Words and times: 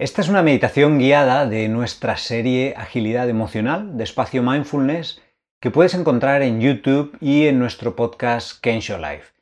Esta 0.00 0.22
es 0.22 0.30
una 0.30 0.42
meditación 0.42 0.98
guiada 0.98 1.44
de 1.44 1.68
nuestra 1.68 2.16
serie 2.16 2.72
Agilidad 2.74 3.28
Emocional 3.28 3.98
de 3.98 4.04
Espacio 4.04 4.42
Mindfulness 4.42 5.20
que 5.60 5.70
puedes 5.70 5.92
encontrar 5.92 6.40
en 6.40 6.58
YouTube 6.58 7.18
y 7.20 7.48
en 7.48 7.58
nuestro 7.58 7.96
podcast 7.96 8.58
Kensho 8.62 8.96
Life. 8.96 9.34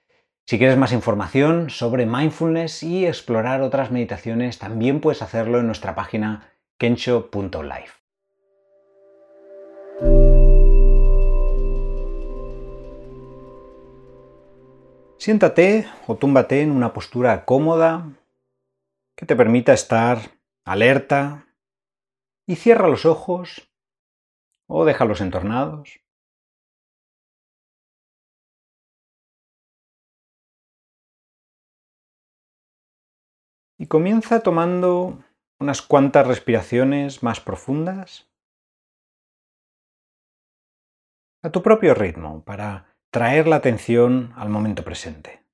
Si 0.46 0.58
quieres 0.58 0.76
más 0.76 0.90
información 0.90 1.70
sobre 1.70 2.06
mindfulness 2.06 2.82
y 2.82 3.06
explorar 3.06 3.62
otras 3.62 3.92
meditaciones, 3.92 4.58
también 4.58 5.00
puedes 5.00 5.22
hacerlo 5.22 5.60
en 5.60 5.66
nuestra 5.66 5.94
página 5.94 6.50
kensho.life. 6.76 7.92
Siéntate 15.18 15.86
o 16.08 16.16
túmbate 16.16 16.62
en 16.62 16.72
una 16.72 16.92
postura 16.92 17.44
cómoda 17.44 18.08
que 19.14 19.24
te 19.24 19.36
permita 19.36 19.72
estar 19.72 20.37
alerta 20.72 21.54
y 22.46 22.56
cierra 22.56 22.88
los 22.88 23.04
ojos 23.04 23.70
o 24.68 24.84
déjalos 24.84 25.20
entornados. 25.20 26.00
Y 33.78 33.86
comienza 33.86 34.40
tomando 34.40 35.24
unas 35.60 35.82
cuantas 35.82 36.26
respiraciones 36.26 37.22
más 37.22 37.40
profundas 37.40 38.28
a 41.42 41.50
tu 41.50 41.62
propio 41.62 41.94
ritmo 41.94 42.44
para 42.44 42.96
traer 43.10 43.46
la 43.46 43.56
atención 43.56 44.32
al 44.36 44.48
momento 44.48 44.84
presente. 44.84 45.47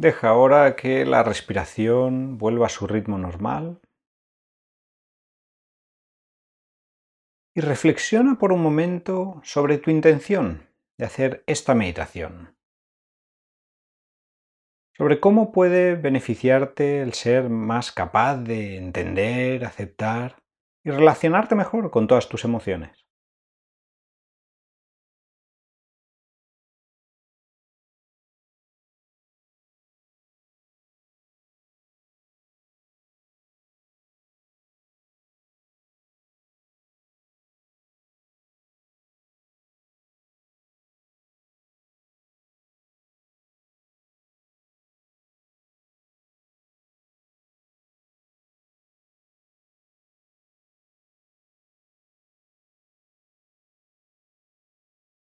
Deja 0.00 0.30
ahora 0.30 0.76
que 0.76 1.04
la 1.04 1.22
respiración 1.22 2.38
vuelva 2.38 2.64
a 2.64 2.70
su 2.70 2.86
ritmo 2.86 3.18
normal. 3.18 3.82
Y 7.54 7.60
reflexiona 7.60 8.38
por 8.38 8.54
un 8.54 8.62
momento 8.62 9.42
sobre 9.44 9.76
tu 9.76 9.90
intención 9.90 10.70
de 10.96 11.04
hacer 11.04 11.44
esta 11.46 11.74
meditación. 11.74 12.56
Sobre 14.96 15.20
cómo 15.20 15.52
puede 15.52 15.96
beneficiarte 15.96 17.02
el 17.02 17.12
ser 17.12 17.50
más 17.50 17.92
capaz 17.92 18.38
de 18.38 18.78
entender, 18.78 19.66
aceptar 19.66 20.42
y 20.82 20.92
relacionarte 20.92 21.54
mejor 21.54 21.90
con 21.90 22.06
todas 22.06 22.26
tus 22.26 22.46
emociones. 22.46 23.09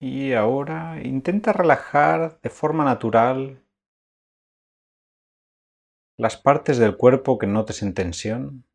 Y 0.01 0.31
ahora 0.31 1.01
intenta 1.03 1.51
relajar 1.51 2.39
de 2.39 2.49
forma 2.49 2.85
natural 2.85 3.65
las 6.17 6.37
partes 6.37 6.77
del 6.77 6.95
cuerpo 6.95 7.37
que 7.37 7.47
notes 7.47 7.81
en 7.81 7.93
tensión. 7.93 8.65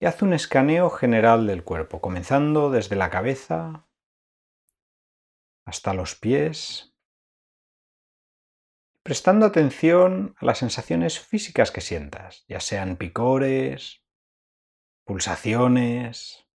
Y 0.00 0.06
haz 0.06 0.22
un 0.22 0.32
escaneo 0.32 0.90
general 0.90 1.46
del 1.46 1.64
cuerpo, 1.64 2.00
comenzando 2.00 2.70
desde 2.70 2.96
la 2.96 3.10
cabeza 3.10 3.88
hasta 5.64 5.94
los 5.94 6.16
pies, 6.16 6.96
prestando 9.04 9.46
atención 9.46 10.34
a 10.38 10.46
las 10.46 10.58
sensaciones 10.58 11.20
físicas 11.20 11.70
que 11.70 11.80
sientas, 11.80 12.44
ya 12.48 12.58
sean 12.58 12.96
picores, 12.96 14.01
pulsaciones, 15.04 16.46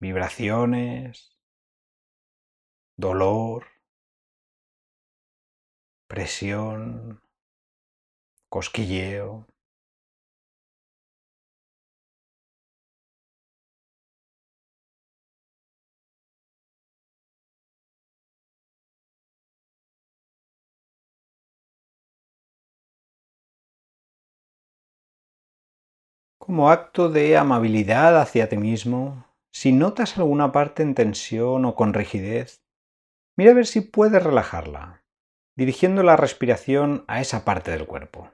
vibraciones, 0.00 1.36
dolor, 2.96 3.66
presión, 6.06 7.22
cosquilleo. 8.48 9.46
Como 26.44 26.70
acto 26.70 27.08
de 27.08 27.36
amabilidad 27.36 28.20
hacia 28.20 28.48
ti 28.48 28.56
mismo, 28.56 29.26
si 29.52 29.70
notas 29.70 30.18
alguna 30.18 30.50
parte 30.50 30.82
en 30.82 30.96
tensión 30.96 31.64
o 31.64 31.76
con 31.76 31.94
rigidez, 31.94 32.64
mira 33.36 33.52
a 33.52 33.54
ver 33.54 33.64
si 33.64 33.80
puedes 33.80 34.20
relajarla, 34.20 35.04
dirigiendo 35.54 36.02
la 36.02 36.16
respiración 36.16 37.04
a 37.06 37.20
esa 37.20 37.44
parte 37.44 37.70
del 37.70 37.86
cuerpo. 37.86 38.32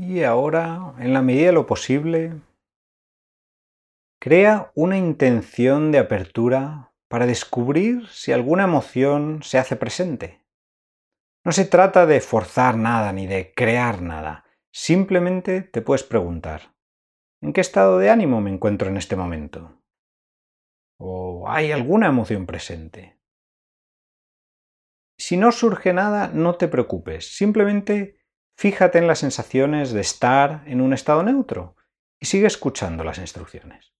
Y 0.00 0.22
ahora, 0.22 0.94
en 1.00 1.12
la 1.12 1.22
medida 1.22 1.46
de 1.46 1.52
lo 1.52 1.66
posible, 1.66 2.40
crea 4.20 4.70
una 4.76 4.96
intención 4.96 5.90
de 5.90 5.98
apertura 5.98 6.92
para 7.08 7.26
descubrir 7.26 8.06
si 8.06 8.30
alguna 8.30 8.62
emoción 8.62 9.42
se 9.42 9.58
hace 9.58 9.74
presente. 9.74 10.46
No 11.44 11.50
se 11.50 11.64
trata 11.64 12.06
de 12.06 12.20
forzar 12.20 12.76
nada 12.76 13.12
ni 13.12 13.26
de 13.26 13.52
crear 13.52 14.00
nada. 14.00 14.44
Simplemente 14.72 15.62
te 15.62 15.82
puedes 15.82 16.04
preguntar, 16.04 16.76
¿en 17.40 17.52
qué 17.52 17.60
estado 17.60 17.98
de 17.98 18.08
ánimo 18.08 18.40
me 18.40 18.52
encuentro 18.52 18.88
en 18.88 18.98
este 18.98 19.16
momento? 19.16 19.82
¿O 20.96 21.48
hay 21.48 21.72
alguna 21.72 22.06
emoción 22.06 22.46
presente? 22.46 23.18
Si 25.18 25.36
no 25.36 25.50
surge 25.50 25.92
nada, 25.92 26.28
no 26.28 26.54
te 26.54 26.68
preocupes. 26.68 27.36
Simplemente 27.36 28.17
Fíjate 28.60 28.98
en 28.98 29.06
las 29.06 29.20
sensaciones 29.20 29.92
de 29.92 30.00
estar 30.00 30.64
en 30.66 30.80
un 30.80 30.92
estado 30.92 31.22
neutro 31.22 31.76
y 32.18 32.26
sigue 32.26 32.48
escuchando 32.48 33.04
las 33.04 33.18
instrucciones. 33.18 33.94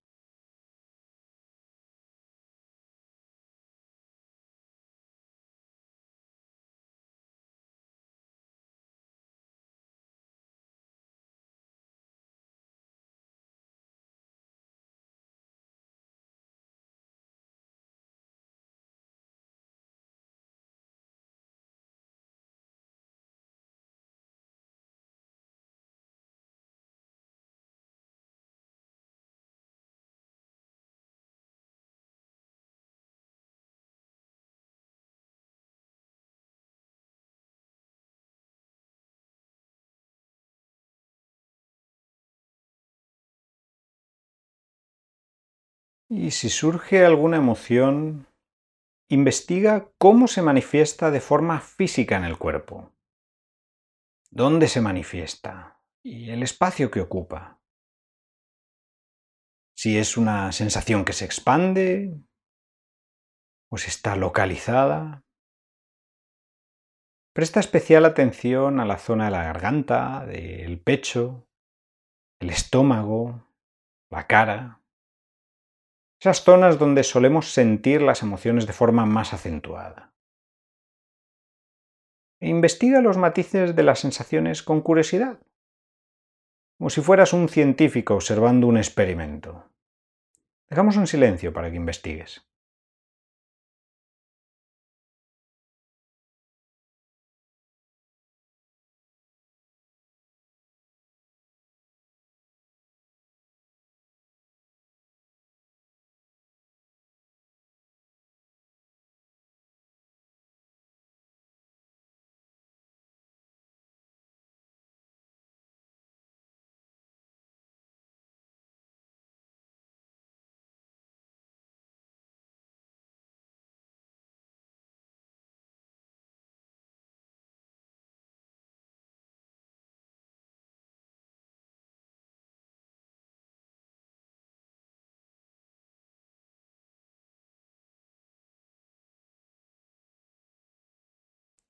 Y 46.11 46.31
si 46.31 46.49
surge 46.49 47.05
alguna 47.05 47.37
emoción, 47.37 48.27
investiga 49.11 49.93
cómo 49.99 50.27
se 50.27 50.41
manifiesta 50.41 51.11
de 51.11 51.21
forma 51.21 51.61
física 51.61 52.17
en 52.17 52.25
el 52.25 52.39
cuerpo. 52.39 52.93
¿Dónde 54.31 54.69
se 54.69 54.81
manifiesta? 54.81 55.83
Y 56.03 56.31
el 56.31 56.43
espacio 56.43 56.91
que 56.91 57.03
ocupa. 57.03 57.61
Si 59.77 59.99
es 59.99 60.17
una 60.17 60.51
sensación 60.53 61.05
que 61.05 61.13
se 61.13 61.27
expande 61.27 62.19
o 63.71 63.77
si 63.77 63.89
está 63.89 64.17
localizada. 64.17 65.25
Presta 67.35 67.61
especial 67.61 68.05
atención 68.07 68.81
a 68.81 68.87
la 68.87 68.99
zona 68.99 69.27
de 69.27 69.31
la 69.31 69.45
garganta, 69.45 70.25
del 70.27 70.81
pecho, 70.81 71.47
el 72.41 72.51
estómago, 72.51 73.47
la 74.11 74.27
cara. 74.27 74.83
Esas 76.21 76.43
zonas 76.43 76.79
donde 76.79 77.05
solemos 77.05 77.53
sentir 77.53 78.03
las 78.03 78.23
emociones 78.23 78.67
de 78.67 78.73
forma 78.73 79.07
más 79.07 79.33
acentuada. 79.33 80.13
E 82.41 82.49
investiga 82.49 83.01
los 83.01 83.17
matices 83.17 83.77
de 83.77 83.83
las 83.83 84.01
sensaciones 84.01 84.63
con 84.63 84.81
curiosidad, 84.81 85.39
como 86.79 86.91
si 86.91 87.01
fueras 87.01 87.33
un 87.33 87.49
científico 87.49 88.15
observando 88.15 88.67
un 88.67 88.79
experimento. 88.79 89.71
Dejamos 90.69 90.97
un 90.97 91.07
silencio 91.07 91.53
para 91.53 91.71
que 91.71 91.77
investigues. 91.77 92.48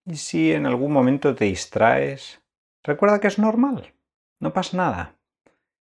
Y 0.08 0.16
si 0.16 0.52
en 0.54 0.64
algún 0.64 0.90
momento 0.90 1.34
te 1.34 1.44
distraes, 1.44 2.42
recuerda 2.82 3.20
que 3.20 3.26
es 3.26 3.38
normal, 3.38 3.92
no 4.40 4.54
pasa 4.54 4.78
nada. 4.78 5.16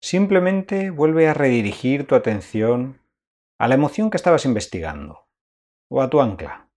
Simplemente 0.00 0.90
vuelve 0.90 1.26
a 1.26 1.34
redirigir 1.34 2.06
tu 2.06 2.14
atención 2.14 3.00
a 3.58 3.66
la 3.66 3.74
emoción 3.74 4.10
que 4.10 4.16
estabas 4.16 4.44
investigando 4.44 5.26
o 5.88 6.02
a 6.02 6.08
tu 6.08 6.20
ancla. 6.20 6.68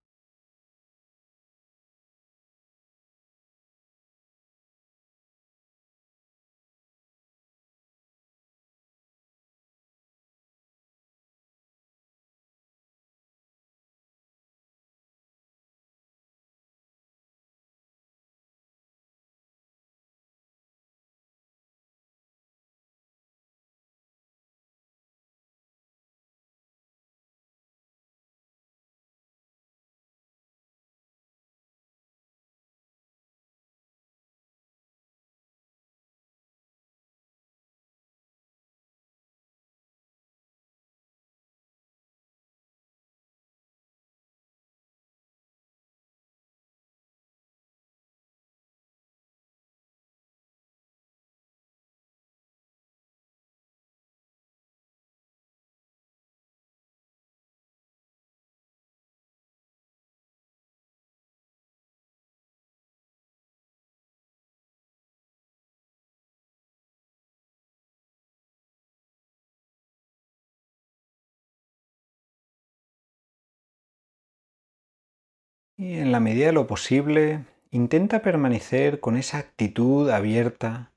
Y 75.78 75.98
en 75.98 76.12
la 76.12 76.22
medida 76.22 76.48
de 76.48 76.52
lo 76.54 76.68
posible, 76.68 77.46
intenta 77.70 78.22
permanecer 78.22 79.02
con 79.02 79.18
esa 79.18 79.40
actitud 79.40 80.10
abierta, 80.10 80.94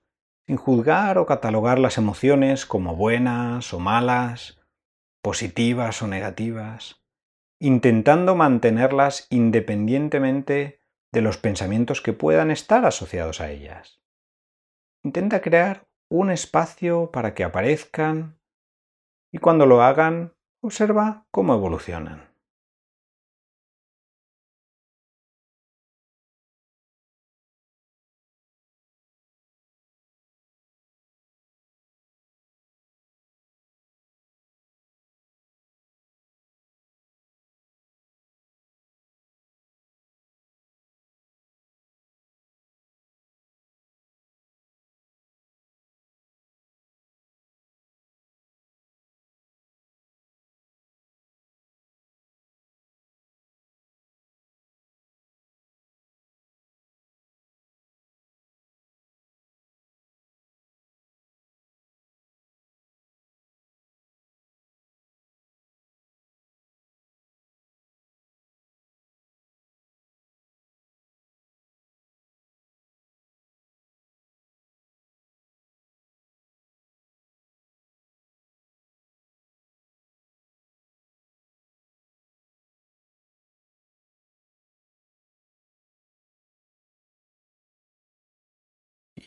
sin 0.47 0.57
juzgar 0.57 1.19
o 1.19 1.27
catalogar 1.27 1.81
las 1.81 1.99
emociones 1.99 2.65
como 2.65 2.95
buenas 2.95 3.75
o 3.75 3.81
malas, 3.81 4.61
positivas 5.21 6.01
o 6.03 6.07
negativas, 6.07 7.03
intentando 7.59 8.37
mantenerlas 8.37 9.27
independientemente 9.31 10.81
de 11.13 11.23
los 11.23 11.39
pensamientos 11.39 12.01
que 12.01 12.13
puedan 12.13 12.53
estar 12.53 12.85
asociados 12.87 13.41
a 13.41 13.51
ellas. 13.51 14.01
Intenta 15.03 15.41
crear 15.41 15.89
un 16.09 16.31
espacio 16.31 17.11
para 17.11 17.35
que 17.35 17.43
aparezcan 17.43 18.39
y 19.33 19.39
cuando 19.39 19.67
lo 19.67 19.83
hagan, 19.83 20.35
observa 20.61 21.27
cómo 21.31 21.55
evolucionan. 21.55 22.28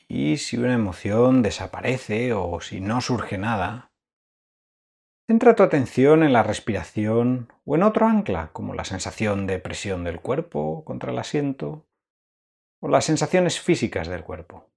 Y 0.08 0.38
si 0.38 0.58
una 0.58 0.74
emoción 0.74 1.42
desaparece 1.42 2.34
o 2.34 2.62
si 2.62 2.82
no 2.82 3.02
surge 3.02 3.38
nada, 3.38 3.92
centra 5.28 5.56
tu 5.56 5.64
atención 5.64 6.24
en 6.24 6.34
la 6.34 6.44
respiración 6.44 7.52
o 7.66 7.76
en 7.76 7.84
otro 7.84 8.08
ancla, 8.08 8.52
como 8.54 8.74
la 8.74 8.86
sensación 8.86 9.48
de 9.48 9.60
presión 9.60 10.04
del 10.04 10.20
cuerpo 10.20 10.84
contra 10.86 11.12
el 11.12 11.20
asiento 11.20 11.88
o 12.82 12.88
las 12.88 13.06
sensaciones 13.06 13.60
físicas 13.60 14.08
del 14.08 14.24
cuerpo. 14.24 14.71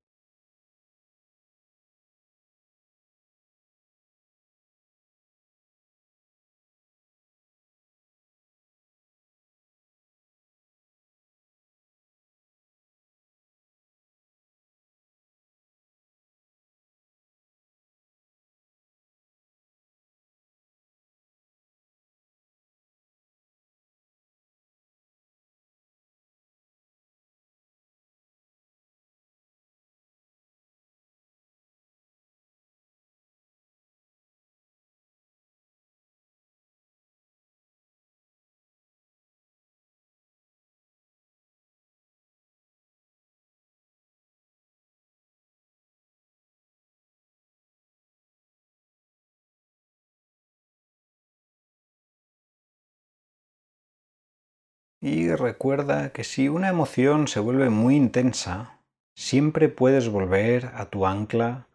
Y 55.07 55.29
recuerda 55.35 56.13
que 56.13 56.25
si 56.25 56.49
una 56.49 56.71
emoción 56.71 57.29
se 57.29 57.39
vuelve 57.39 57.69
muy 57.69 57.95
intensa, 57.95 58.81
siempre 59.15 59.69
puedes 59.69 60.09
volver 60.09 60.71
a 60.75 60.87
tu 60.87 61.05
ancla 61.05 61.69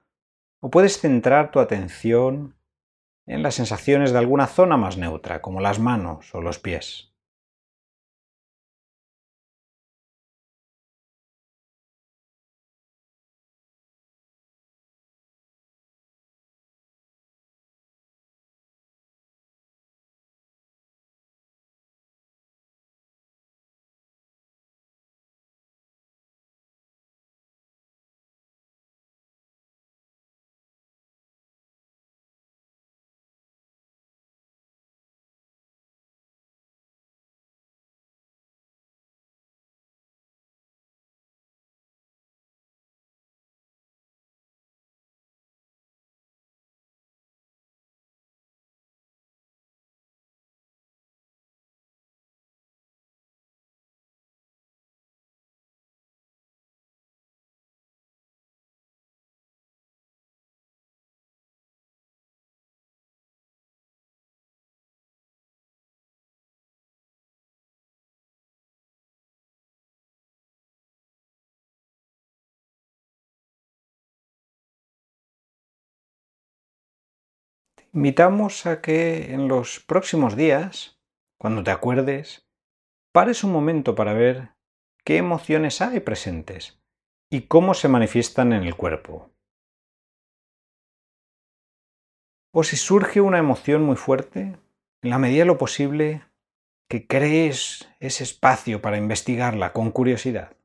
o 0.62 0.72
puedes 0.72 1.00
centrar 1.00 1.52
tu 1.52 1.60
atención 1.60 2.56
en 3.28 3.44
las 3.44 3.54
sensaciones 3.54 4.14
de 4.14 4.18
alguna 4.18 4.48
zona 4.48 4.78
más 4.78 4.98
neutra, 4.98 5.44
como 5.44 5.62
las 5.62 5.78
manos 5.78 6.34
o 6.34 6.42
los 6.42 6.58
pies. 6.58 7.09
Invitamos 77.94 78.66
a 78.66 78.82
que 78.82 79.34
en 79.34 79.48
los 79.48 79.80
próximos 79.80 80.36
días, 80.36 81.00
cuando 81.40 81.64
te 81.64 81.72
acuerdes, 81.72 82.48
pares 83.12 83.44
un 83.44 83.52
momento 83.52 83.96
para 83.96 84.14
ver 84.14 84.50
qué 85.04 85.18
emociones 85.18 85.82
hay 85.82 86.00
presentes 86.00 86.80
y 87.32 87.42
cómo 87.42 87.74
se 87.74 87.88
manifiestan 87.88 88.54
en 88.54 88.64
el 88.64 88.76
cuerpo. 88.76 89.32
O 92.52 92.64
si 92.64 92.78
surge 92.78 93.22
una 93.22 93.38
emoción 93.38 93.84
muy 93.84 93.96
fuerte, 93.96 94.58
en 95.02 95.10
la 95.10 95.20
medida 95.20 95.40
de 95.40 95.46
lo 95.46 95.58
posible, 95.58 96.24
que 96.90 97.06
crees 97.06 97.88
ese 98.00 98.24
espacio 98.24 98.82
para 98.82 98.98
investigarla 98.98 99.72
con 99.74 99.92
curiosidad. 99.92 100.59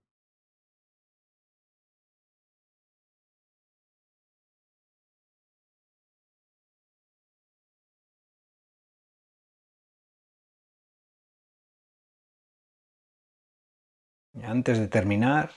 Antes 14.47 14.79
de 14.79 14.89
terminar, 14.89 15.51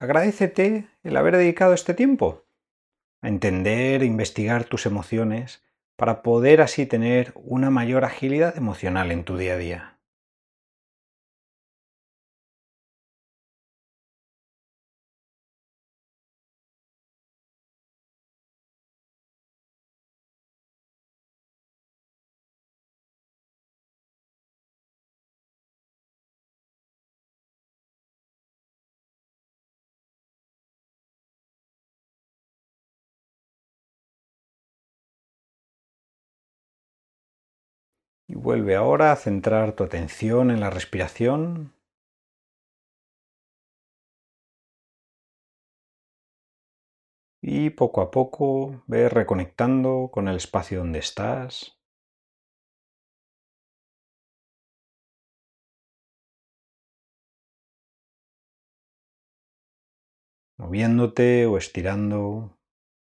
agradecete 0.00 0.88
el 1.02 1.16
haber 1.16 1.36
dedicado 1.36 1.74
este 1.74 1.94
tiempo 1.94 2.44
a 3.20 3.28
entender 3.28 4.02
e 4.02 4.06
investigar 4.06 4.64
tus 4.64 4.86
emociones 4.86 5.62
para 5.96 6.22
poder 6.22 6.60
así 6.60 6.86
tener 6.86 7.32
una 7.34 7.70
mayor 7.70 8.04
agilidad 8.04 8.56
emocional 8.56 9.10
en 9.10 9.24
tu 9.24 9.36
día 9.36 9.54
a 9.54 9.58
día. 9.58 9.97
Vuelve 38.48 38.76
ahora 38.76 39.12
a 39.12 39.16
centrar 39.16 39.74
tu 39.76 39.84
atención 39.84 40.50
en 40.50 40.60
la 40.60 40.70
respiración. 40.70 41.74
Y 47.42 47.68
poco 47.70 48.00
a 48.00 48.10
poco 48.10 48.82
ve 48.86 49.10
reconectando 49.10 50.08
con 50.10 50.28
el 50.28 50.36
espacio 50.36 50.78
donde 50.78 50.98
estás. 51.00 51.78
Moviéndote 60.56 61.46
o 61.46 61.58
estirando 61.58 62.56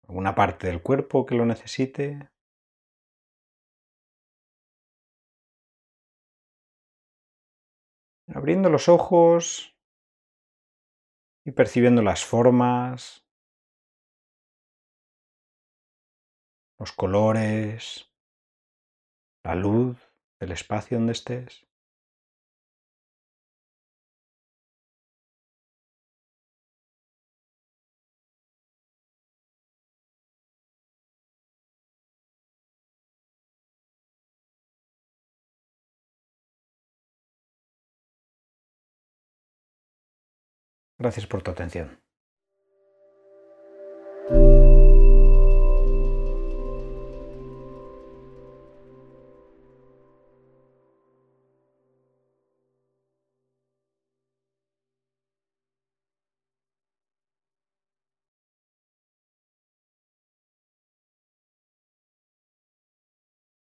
alguna 0.08 0.34
parte 0.36 0.68
del 0.68 0.82
cuerpo 0.82 1.26
que 1.26 1.36
lo 1.36 1.46
necesite. 1.46 2.30
Abriendo 8.38 8.70
los 8.70 8.88
ojos 8.88 9.76
y 11.44 11.54
percibiendo 11.54 12.04
las 12.04 12.24
formas, 12.24 13.26
los 16.78 16.92
colores, 16.92 18.14
la 19.44 19.56
luz 19.56 19.98
del 20.40 20.52
espacio 20.52 21.00
donde 21.00 21.14
estés. 21.14 21.67
Gracias 41.00 41.26
por 41.26 41.42
tu 41.42 41.52
atención. 41.52 42.00